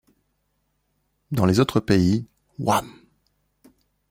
Dans 1.31 1.45
les 1.45 1.59
autres 1.59 1.79
pays, 1.79 2.25
Wham! 2.57 2.91